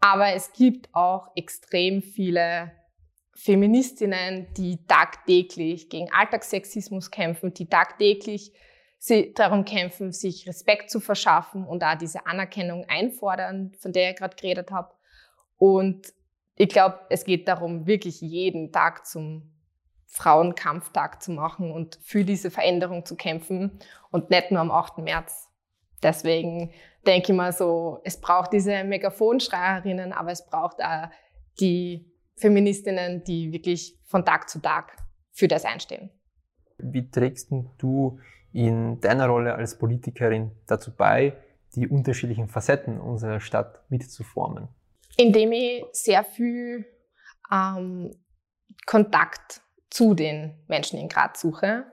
[0.00, 2.72] Aber es gibt auch extrem viele
[3.34, 8.52] Feministinnen, die tagtäglich gegen Alltagssexismus kämpfen, die tagtäglich
[9.34, 14.36] darum kämpfen, sich Respekt zu verschaffen und da diese Anerkennung einfordern, von der ich gerade
[14.36, 14.94] geredet habe.
[15.58, 16.12] Und
[16.56, 19.52] ich glaube, es geht darum, wirklich jeden Tag zum
[20.06, 23.78] Frauenkampftag zu machen und für diese Veränderung zu kämpfen
[24.10, 24.98] und nicht nur am 8.
[24.98, 25.48] März.
[26.02, 26.72] Deswegen
[27.06, 31.08] denke ich mal so, es braucht diese Megafonschreierinnen, aber es braucht auch
[31.60, 34.96] die Feministinnen, die wirklich von Tag zu Tag
[35.32, 36.10] für das einstehen.
[36.78, 38.18] Wie trägst du
[38.52, 41.36] in deiner Rolle als Politikerin dazu bei,
[41.74, 44.68] die unterschiedlichen Facetten unserer Stadt mitzuformen?
[45.16, 46.86] Indem ich sehr viel
[47.50, 48.14] ähm,
[48.86, 49.62] Kontakt
[49.96, 51.86] zu den Menschen in Graz suche.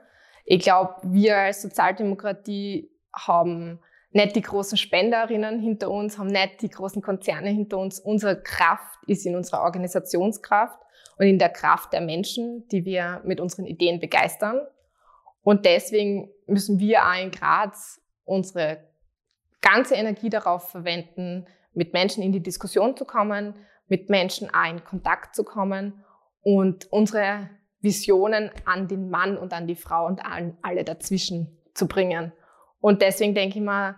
[0.44, 6.68] Ich glaube, wir als Sozialdemokratie haben nicht die großen Spenderinnen hinter uns, haben nicht die
[6.68, 7.98] großen Konzerne hinter uns.
[7.98, 10.78] Unsere Kraft ist in unserer Organisationskraft
[11.16, 14.60] und in der Kraft der Menschen, die wir mit unseren Ideen begeistern.
[15.42, 18.84] Und deswegen müssen wir auch in Graz unsere
[19.62, 23.54] ganze Energie darauf verwenden, mit Menschen in die Diskussion zu kommen,
[23.88, 26.04] mit Menschen auch in Kontakt zu kommen
[26.42, 27.48] und unsere
[27.84, 32.32] Visionen an den Mann und an die Frau und an alle dazwischen zu bringen.
[32.80, 33.96] Und deswegen denke ich mal,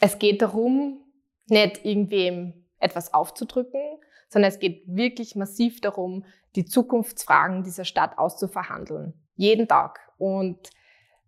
[0.00, 1.00] es geht darum,
[1.46, 3.80] nicht irgendwem etwas aufzudrücken,
[4.28, 6.24] sondern es geht wirklich massiv darum,
[6.56, 9.14] die Zukunftsfragen dieser Stadt auszuverhandeln.
[9.36, 10.00] Jeden Tag.
[10.18, 10.70] Und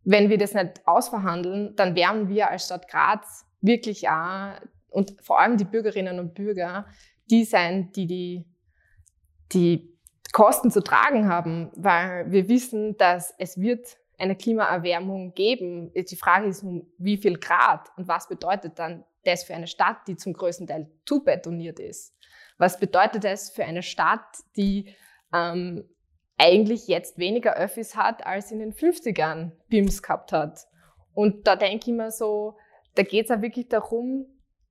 [0.04, 4.52] wenn wir das nicht ausverhandeln, dann werden wir als Stadt Graz wirklich auch
[4.90, 6.86] und vor allem die Bürgerinnen und Bürger
[7.30, 8.46] die sein, die die,
[9.52, 9.97] die
[10.32, 15.92] Kosten zu tragen haben, weil wir wissen, dass es wird eine Klimaerwärmung geben.
[15.94, 20.06] Die Frage ist nun, wie viel Grad und was bedeutet dann das für eine Stadt,
[20.06, 22.14] die zum größten Teil zu betoniert ist?
[22.58, 24.94] Was bedeutet das für eine Stadt, die
[25.32, 25.88] ähm,
[26.36, 30.66] eigentlich jetzt weniger Öffis hat, als in den 50ern BIMS gehabt hat?
[31.14, 32.56] Und da denke ich mir so,
[32.94, 34.26] da geht es ja wirklich darum,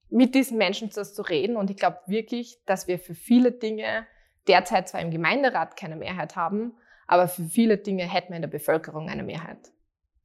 [0.10, 1.56] mit diesen Menschen zu reden.
[1.58, 4.06] Und ich glaube wirklich, dass wir für viele Dinge
[4.48, 6.74] derzeit zwar im Gemeinderat keine Mehrheit haben,
[7.08, 9.72] aber für viele Dinge hätten wir in der Bevölkerung eine Mehrheit.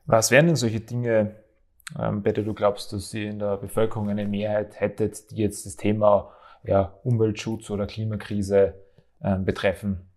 [0.05, 1.37] Was wären denn solche Dinge,
[1.99, 5.77] ähm, Bette, du glaubst, dass ihr in der Bevölkerung eine Mehrheit hättet, die jetzt das
[5.77, 6.33] Thema
[6.65, 8.75] ja, Umweltschutz oder Klimakrise
[9.23, 10.09] ähm, betreffen?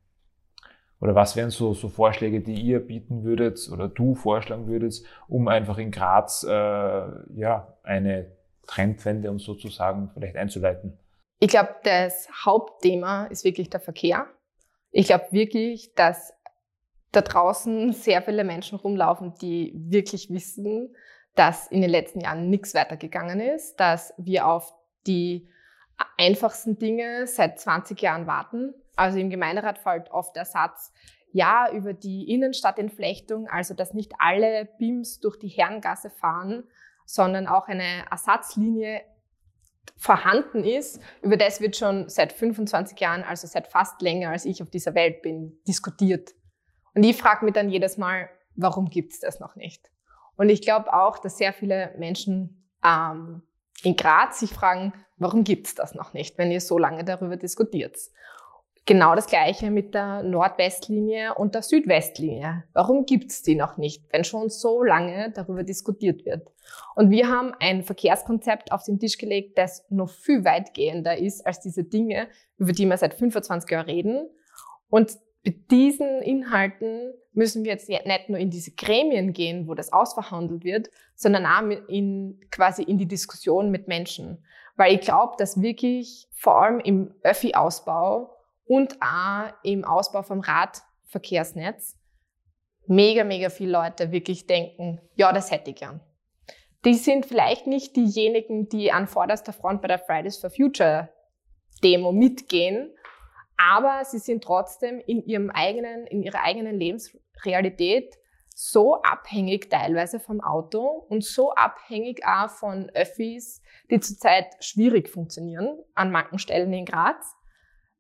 [1.00, 5.48] Oder was wären so, so Vorschläge, die ihr bieten würdet oder du vorschlagen würdest, um
[5.48, 8.32] einfach in Graz äh, ja, eine
[8.66, 10.98] Trendwende, um sozusagen vielleicht einzuleiten?
[11.46, 14.26] Ich glaube, das Hauptthema ist wirklich der Verkehr.
[14.90, 16.34] Ich glaube wirklich, dass
[17.12, 20.96] da draußen sehr viele Menschen rumlaufen, die wirklich wissen,
[21.36, 24.74] dass in den letzten Jahren nichts weitergegangen ist, dass wir auf
[25.06, 25.48] die
[26.18, 28.74] einfachsten Dinge seit 20 Jahren warten.
[28.96, 30.94] Also im Gemeinderat fällt oft der Satz,
[31.32, 36.64] ja, über die Innenstadtentflechtung, also dass nicht alle BIMs durch die Herrengasse fahren,
[37.06, 39.04] sondern auch eine Ersatzlinie
[39.98, 44.62] vorhanden ist, über das wird schon seit 25 Jahren, also seit fast länger als ich
[44.62, 46.34] auf dieser Welt bin, diskutiert.
[46.94, 49.90] Und ich frage mich dann jedes Mal, warum gibt es das noch nicht?
[50.38, 53.42] Und ich glaube auch, dass sehr viele Menschen ähm,
[53.84, 57.38] in Graz sich fragen, warum gibt es das noch nicht, wenn ihr so lange darüber
[57.38, 57.98] diskutiert?
[58.88, 62.66] Genau das Gleiche mit der Nordwestlinie und der Südwestlinie.
[62.74, 66.52] Warum gibt es die noch nicht, wenn schon so lange darüber diskutiert wird?
[66.94, 71.62] Und wir haben ein Verkehrskonzept auf den Tisch gelegt, das noch viel weitgehender ist als
[71.62, 74.30] diese Dinge, über die wir seit 25 Jahren reden.
[74.90, 79.94] Und mit diesen Inhalten müssen wir jetzt nicht nur in diese Gremien gehen, wo das
[79.94, 84.44] ausverhandelt wird, sondern auch in, quasi in die Diskussion mit Menschen.
[84.76, 88.35] Weil ich glaube, dass wirklich vor allem im Öffi-Ausbau
[88.66, 91.98] und auch im Ausbau vom Radverkehrsnetz
[92.88, 96.02] mega, mega viele Leute wirklich denken, ja, das hätte ich gern.
[96.86, 101.10] Die sind vielleicht nicht diejenigen, die an vorderster Front bei der Fridays for Future
[101.84, 102.94] Demo mitgehen,
[103.58, 108.16] aber sie sind trotzdem in ihrem eigenen, in ihrer eigenen Lebensrealität
[108.54, 115.80] so abhängig teilweise vom Auto und so abhängig auch von Öffis, die zurzeit schwierig funktionieren
[115.94, 117.36] an manchen Stellen in Graz,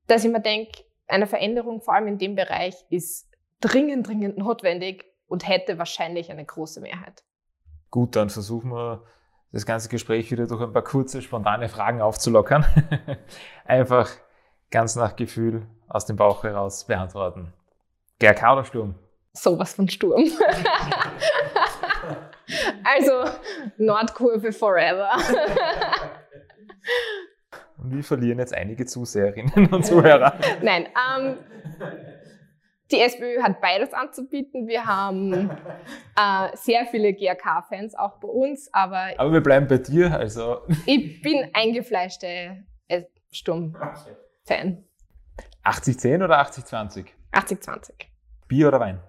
[0.08, 3.30] dass ich mir denke, eine Veränderung vor allem in dem Bereich ist
[3.62, 7.24] dringend, dringend notwendig und hätte wahrscheinlich eine große Mehrheit.
[7.92, 9.04] Gut, dann versuchen wir
[9.52, 12.66] das ganze Gespräch wieder durch ein paar kurze, spontane Fragen aufzulockern.
[13.66, 14.10] Einfach
[14.70, 17.54] ganz nach Gefühl aus dem Bauch heraus beantworten.
[18.20, 18.96] GRK oder Sturm?
[19.34, 20.24] Sowas von Sturm.
[22.84, 23.30] also
[23.78, 25.10] Nordkurve forever.
[27.86, 30.34] Und wir verlieren jetzt einige Zuseherinnen und Zuhörer.
[30.64, 31.38] Nein, ähm,
[32.90, 34.68] Die SPÖ hat beides anzubieten.
[34.68, 35.52] Wir haben
[36.18, 39.10] äh, sehr viele GRK-Fans auch bei uns, aber.
[39.18, 40.62] Aber wir bleiben bei dir, also.
[40.88, 44.84] Ich bin eingefleischte äh, Sturm-Fan.
[45.64, 47.06] 80-10 oder 80-20?
[47.34, 47.92] 80-20.
[48.48, 49.00] Bier oder Wein?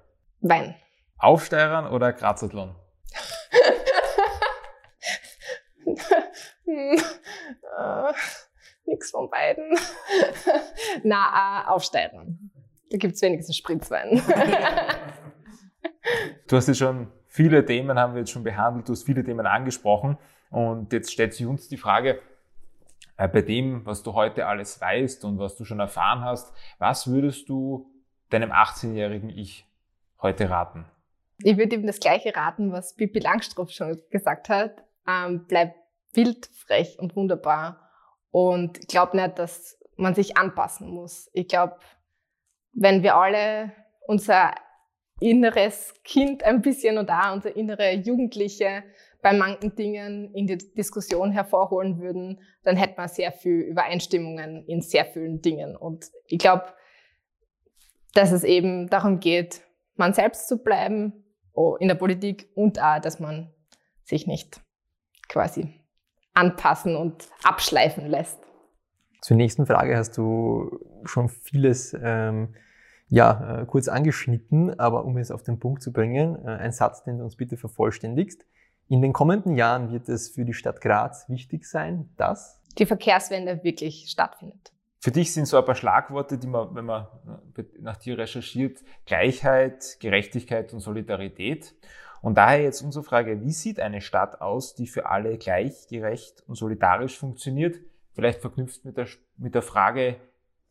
[0.43, 0.75] Wein.
[1.17, 2.75] Aufsteirern oder Grazathlon?
[8.87, 9.77] nix von beiden.
[11.03, 12.51] Na, äh, Aufsteirern.
[12.91, 14.23] Da gibt's wenigstens Spritzwein.
[16.47, 19.47] du hast jetzt schon viele Themen haben wir jetzt schon behandelt, du hast viele Themen
[19.47, 20.17] angesprochen
[20.51, 22.21] und jetzt stellt sich uns die Frage,
[23.17, 27.11] äh, bei dem, was du heute alles weißt und was du schon erfahren hast, was
[27.11, 27.91] würdest du
[28.31, 29.67] deinem 18-jährigen Ich
[30.21, 30.87] heute raten?
[31.43, 34.83] Ich würde ihm das gleiche raten, was Pippi Langstrumpf schon gesagt hat.
[35.07, 35.75] Ähm, bleib
[36.15, 37.86] wild, frech und wunderbar.
[38.39, 41.31] Und ich glaube nicht, dass man sich anpassen muss.
[41.33, 41.79] Ich glaube,
[42.75, 43.73] wenn wir alle
[44.07, 44.55] unser
[45.21, 48.85] inneres Kind ein bisschen und auch unsere innere Jugendliche
[49.23, 54.83] bei manchen Dingen in die Diskussion hervorholen würden, dann hätte man sehr viel Übereinstimmungen in
[54.83, 55.75] sehr vielen Dingen.
[55.75, 56.75] Und ich glaube,
[58.13, 59.63] dass es eben darum geht,
[59.95, 63.51] man selbst zu bleiben oh, in der Politik und auch, dass man
[64.05, 64.61] sich nicht
[65.27, 65.86] quasi
[66.37, 68.39] anpassen und abschleifen lässt.
[69.23, 72.55] Zur nächsten Frage hast du schon vieles ähm,
[73.09, 77.05] ja, äh, kurz angeschnitten, aber um es auf den Punkt zu bringen, äh, ein Satz,
[77.05, 78.45] den du uns bitte vervollständigst.
[78.89, 83.65] In den kommenden Jahren wird es für die Stadt Graz wichtig sein, dass die Verkehrswende
[83.65, 84.73] wirklich stattfindet.
[85.01, 87.07] Für dich sind so ein paar Schlagworte, die man, wenn man
[87.57, 91.75] äh, nach dir recherchiert, Gleichheit, Gerechtigkeit und Solidarität.
[92.27, 96.43] Und daher jetzt unsere Frage, wie sieht eine Stadt aus, die für alle gleich, gerecht
[96.49, 97.77] und solidarisch funktioniert?
[98.15, 100.17] Vielleicht verknüpft mit der, mit der Frage,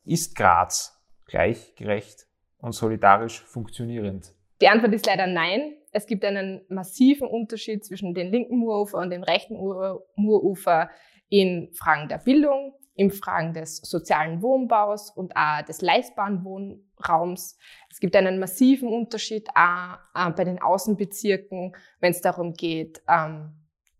[0.04, 4.34] ist Graz gleich, gerecht und solidarisch funktionierend?
[4.60, 5.78] Die Antwort ist leider nein.
[5.94, 10.90] Es gibt einen massiven Unterschied zwischen den linken Murufer und den rechten Murufer
[11.30, 17.58] in Fragen der Bildung, in Fragen des sozialen Wohnbaus und auch des leistbaren Wohnraums.
[17.92, 23.52] Es gibt einen massiven Unterschied auch äh, bei den Außenbezirken, wenn es darum geht, ähm,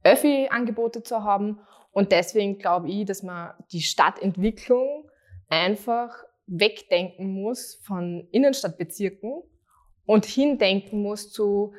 [0.04, 1.60] Öffi-Angebote zu haben.
[1.92, 5.10] Und deswegen glaube ich, dass man die Stadtentwicklung
[5.50, 6.12] einfach
[6.48, 9.44] wegdenken muss von Innenstadtbezirken
[10.06, 11.74] und hindenken muss zu,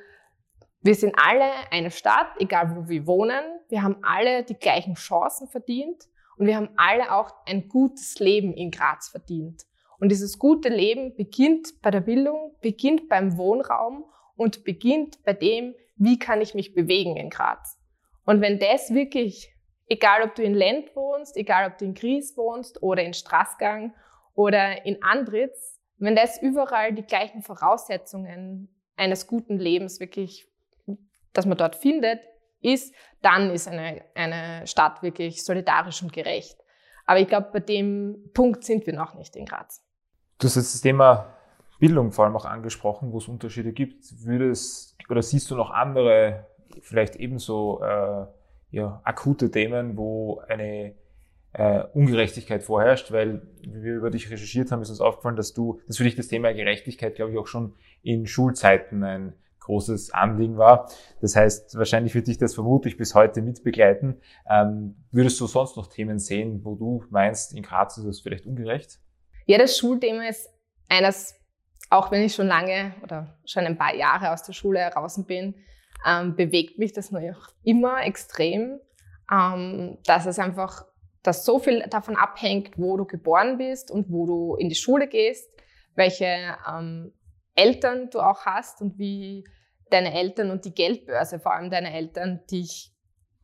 [0.83, 3.43] wir sind alle eine Stadt, egal wo wir wohnen.
[3.69, 6.05] Wir haben alle die gleichen Chancen verdient
[6.37, 9.65] und wir haben alle auch ein gutes Leben in Graz verdient.
[9.99, 14.05] Und dieses gute Leben beginnt bei der Bildung, beginnt beim Wohnraum
[14.37, 17.79] und beginnt bei dem, wie kann ich mich bewegen in Graz.
[18.25, 19.55] Und wenn das wirklich,
[19.89, 23.95] egal ob du in Lent wohnst, egal ob du in Gries wohnst oder in Straßgang
[24.35, 30.47] oder in Andritz, wenn das überall die gleichen Voraussetzungen eines guten Lebens wirklich,
[31.33, 32.21] dass man dort findet,
[32.61, 36.57] ist, dann ist eine, eine Stadt wirklich solidarisch und gerecht.
[37.07, 39.83] Aber ich glaube, bei dem Punkt sind wir noch nicht in Graz.
[40.39, 41.33] Du hast jetzt das Thema
[41.79, 44.05] Bildung vor allem auch angesprochen, wo es Unterschiede gibt.
[44.25, 46.47] Würdest oder siehst du noch andere,
[46.81, 48.27] vielleicht ebenso äh,
[48.71, 50.95] ja, akute Themen, wo eine
[51.53, 55.81] äh, Ungerechtigkeit vorherrscht, weil wie wir über dich recherchiert haben, ist uns aufgefallen, dass du,
[55.87, 59.33] dass für dich das Thema Gerechtigkeit, glaube ich, auch schon in Schulzeiten ein
[59.67, 60.91] großes Anliegen war.
[61.21, 64.21] Das heißt, wahrscheinlich wird dich das vermutlich bis heute mitbegleiten.
[64.49, 68.47] Ähm, würdest du sonst noch Themen sehen, wo du meinst, in Graz ist das vielleicht
[68.47, 68.99] ungerecht?
[69.47, 70.49] Ja, das Schulthema ist
[70.89, 71.35] eines,
[71.91, 75.55] auch wenn ich schon lange oder schon ein paar Jahre aus der Schule heraus bin,
[76.07, 77.21] ähm, bewegt mich das noch
[77.63, 78.81] immer extrem,
[79.31, 80.85] ähm, dass es einfach
[81.27, 85.09] dass so viel davon abhängt, wo du geboren bist und wo du in die Schule
[85.09, 85.51] gehst,
[85.97, 87.13] welche ähm,
[87.57, 89.45] Eltern du auch hast und wie
[89.91, 92.93] deine Eltern und die Geldbörse, vor allem deine Eltern, dich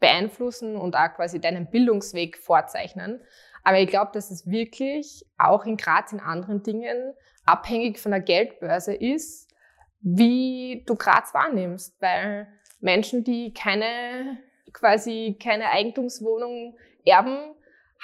[0.00, 3.20] beeinflussen und auch quasi deinen Bildungsweg vorzeichnen.
[3.64, 8.20] Aber ich glaube, dass es wirklich auch in Graz in anderen Dingen abhängig von der
[8.20, 9.48] Geldbörse ist,
[10.00, 12.48] wie du Graz wahrnimmst, weil
[12.80, 14.38] Menschen, die keine
[14.72, 17.54] quasi keine Eigentumswohnung erben,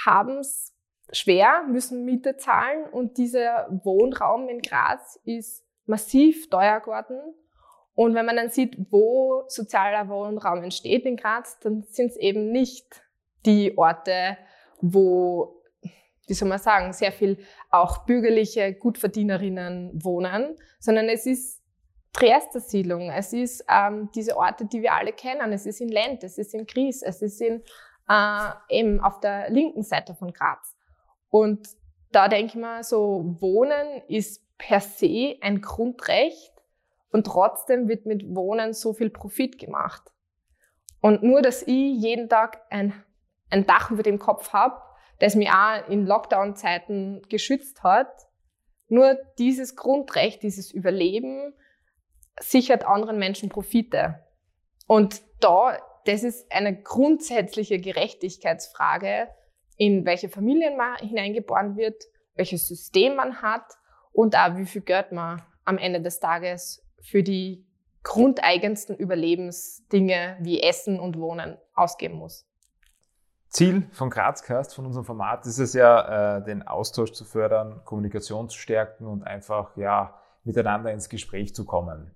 [0.05, 0.75] haben es
[1.13, 7.35] schwer, müssen Miete zahlen und dieser Wohnraum in Graz ist massiv teuer geworden.
[7.99, 12.53] Und wenn man dann sieht, wo sozialer Wohnraum entsteht in Graz, dann sind es eben
[12.53, 13.03] nicht
[13.45, 14.39] die Orte,
[14.81, 15.65] wo,
[16.29, 17.39] wie soll man sagen, sehr viel
[17.71, 21.61] auch bürgerliche Gutverdienerinnen wohnen, sondern es ist
[22.13, 26.39] Triester-Siedlung, es ist ähm, diese Orte, die wir alle kennen, es ist in Lent, es
[26.39, 27.65] ist in Gries, es ist in
[28.09, 30.77] äh, eben auf der linken Seite von Graz.
[31.31, 31.67] Und
[32.13, 36.58] da denke ich mal, so Wohnen ist per se ein Grundrecht
[37.11, 40.03] und trotzdem wird mit Wohnen so viel Profit gemacht.
[41.01, 42.93] Und nur, dass ich jeden Tag ein,
[43.51, 44.81] ein Dach über dem Kopf habe,
[45.19, 48.09] das mich auch in Lockdown-Zeiten geschützt hat,
[48.89, 51.55] nur dieses Grundrecht, dieses Überleben
[52.41, 54.25] sichert anderen Menschen Profite.
[54.87, 59.29] Und da, das ist eine grundsätzliche Gerechtigkeitsfrage,
[59.77, 62.03] in welche Familien man hineingeboren wird,
[62.35, 63.65] welches System man hat
[64.13, 67.67] und auch wie viel Geld man am Ende des Tages für die
[68.03, 72.47] grundeigensten Überlebensdinge wie Essen und Wohnen ausgeben muss.
[73.49, 78.49] Ziel von Grazcast, von unserem Format, ist es ja, äh, den Austausch zu fördern, Kommunikation
[78.49, 82.11] zu stärken und einfach ja miteinander ins Gespräch zu kommen.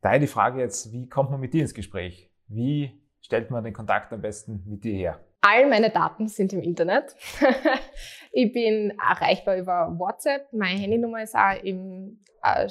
[0.00, 2.30] Daher die Frage jetzt, wie kommt man mit dir ins Gespräch?
[2.48, 5.20] Wie stellt man den Kontakt am besten mit dir her?
[5.40, 7.16] All meine Daten sind im Internet.
[8.32, 10.52] ich bin erreichbar über WhatsApp.
[10.52, 12.68] Meine Handynummer ist auch im äh,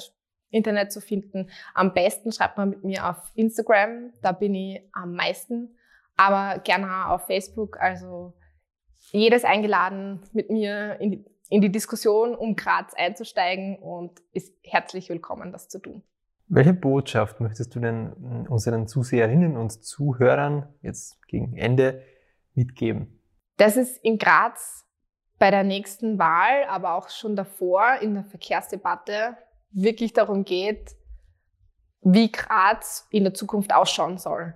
[0.52, 1.50] Internet zu finden.
[1.74, 4.12] Am besten schreibt man mit mir auf Instagram.
[4.22, 5.76] Da bin ich am meisten.
[6.16, 7.80] Aber gerne auch auf Facebook.
[7.80, 8.34] Also
[9.10, 15.08] jedes eingeladen, mit mir in die, in die Diskussion um Graz einzusteigen und ist herzlich
[15.08, 16.02] willkommen, das zu tun.
[16.48, 22.02] Welche Botschaft möchtest du denn unseren Zuseherinnen und Zuhörern jetzt gegen Ende
[22.54, 23.20] mitgeben?
[23.56, 24.86] Dass es in Graz
[25.38, 29.36] bei der nächsten Wahl, aber auch schon davor in der Verkehrsdebatte
[29.72, 30.92] wirklich darum geht,
[32.02, 34.54] wie Graz in der Zukunft ausschauen soll,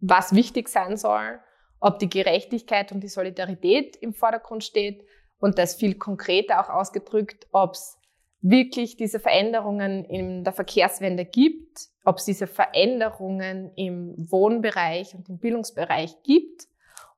[0.00, 1.40] was wichtig sein soll,
[1.80, 5.04] ob die Gerechtigkeit und die Solidarität im Vordergrund steht
[5.38, 7.96] und das viel konkreter auch ausgedrückt, ob es
[8.40, 15.38] wirklich diese Veränderungen in der Verkehrswende gibt, ob es diese Veränderungen im Wohnbereich und im
[15.38, 16.66] Bildungsbereich gibt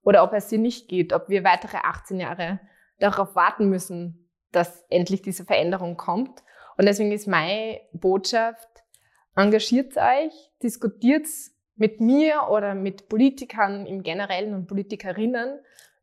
[0.02, 2.60] oder ob es sie nicht gibt, ob wir weitere 18 Jahre
[2.98, 6.42] darauf warten müssen, dass endlich diese Veränderung kommt.
[6.80, 8.66] Und deswegen ist meine Botschaft,
[9.36, 11.26] engagiert euch, diskutiert
[11.76, 15.60] mit mir oder mit Politikern im Generellen und Politikerinnen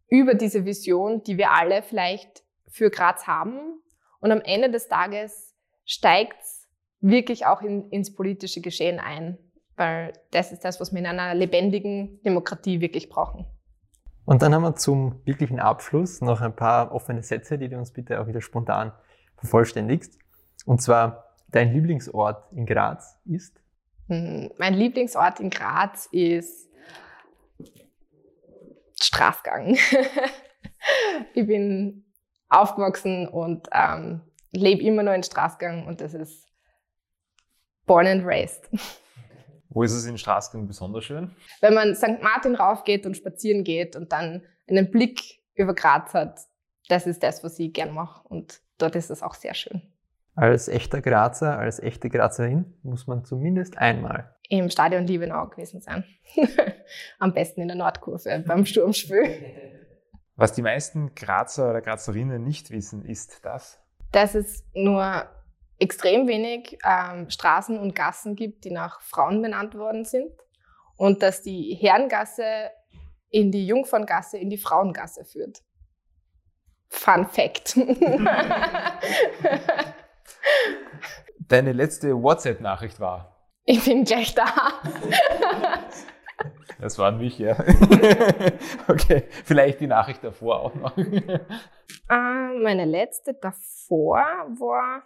[0.07, 3.81] über diese Vision, die wir alle vielleicht für Graz haben
[4.19, 6.67] und am Ende des Tages steigt es
[6.99, 9.39] wirklich auch in, ins politische Geschehen ein,
[9.77, 13.47] weil das ist das, was wir in einer lebendigen Demokratie wirklich brauchen.
[14.25, 17.93] Und dann haben wir zum wirklichen Abschluss noch ein paar offene Sätze, die du uns
[17.93, 18.91] bitte auch wieder spontan
[19.37, 20.19] vervollständigst.
[20.67, 23.57] Und zwar, dein Lieblingsort in Graz ist?
[24.07, 26.69] Hm, mein Lieblingsort in Graz ist
[29.01, 29.77] Straßgang.
[31.33, 32.03] ich bin
[32.49, 36.45] aufgewachsen und ähm, lebe immer noch in Straßgang und das ist
[37.85, 38.69] born and raised.
[39.69, 41.33] Wo ist es in Straßgang besonders schön?
[41.61, 42.21] Wenn man St.
[42.21, 45.21] Martin raufgeht und spazieren geht und dann einen Blick
[45.55, 46.41] über Graz hat,
[46.89, 49.81] das ist das, was ich gern mache und dort ist es auch sehr schön.
[50.37, 56.03] Als echter Grazer, als echte Grazerin muss man zumindest einmal im Stadion Liebenau gewesen sein.
[57.19, 59.23] Am besten in der Nordkurve beim Sturmspiel.
[60.35, 63.79] Was die meisten Grazer oder Grazerinnen nicht wissen, ist das?
[64.11, 65.27] Dass es nur
[65.79, 70.31] extrem wenig ähm, Straßen und Gassen gibt, die nach Frauen benannt worden sind.
[70.95, 72.69] Und dass die Herrengasse
[73.29, 75.63] in die Jungferngasse, in die Frauengasse führt.
[76.89, 77.75] Fun Fact.
[81.47, 83.37] Deine letzte WhatsApp-Nachricht war?
[83.63, 84.45] Ich bin gleich da.
[86.79, 87.53] Das war an mich, ja.
[88.87, 90.97] okay, vielleicht die Nachricht davor auch noch.
[90.97, 91.03] Uh,
[92.61, 94.19] meine letzte davor
[94.59, 95.03] war,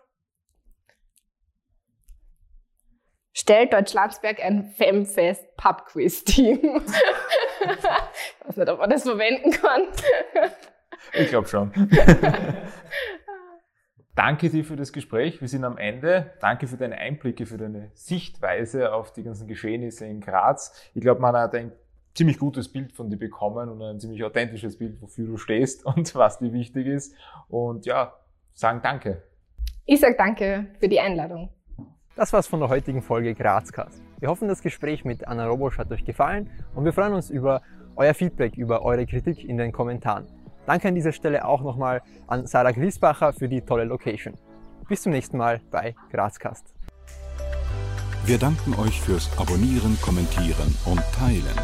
[3.34, 6.60] stellt Deutschlandsberg ein Femfest Pubquiz-Team.
[6.60, 7.84] ich
[8.48, 9.84] weiß nicht, ob man das verwenden kann.
[11.14, 11.72] ich glaube schon.
[14.16, 15.40] Danke dir für das Gespräch.
[15.40, 16.32] Wir sind am Ende.
[16.42, 20.74] Danke für deine Einblicke, für deine Sichtweise auf die ganzen Geschehnisse in Graz.
[20.94, 21.72] Ich glaube, man hat ein
[22.14, 26.14] ziemlich gutes Bild von dir bekommen und ein ziemlich authentisches Bild, wofür du stehst und
[26.16, 27.16] was dir wichtig ist.
[27.48, 28.14] Und ja,
[28.54, 29.24] sagen Danke.
[29.86, 31.50] Ich sage Danke für die Einladung.
[32.18, 34.02] Das war's von der heutigen Folge Grazcast.
[34.20, 37.62] Wir hoffen, das Gespräch mit Anna Robosch hat euch gefallen und wir freuen uns über
[37.96, 40.28] euer Feedback, über eure Kritik in den Kommentaren.
[40.66, 44.36] Danke an dieser Stelle auch nochmal an Sarah Griesbacher für die tolle Location.
[44.88, 46.74] Bis zum nächsten Mal bei Grazcast.
[48.26, 51.58] Wir danken euch fürs Abonnieren, Kommentieren und Teilen.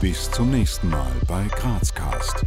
[0.00, 2.44] Bis zum nächsten Mal bei Grazcast.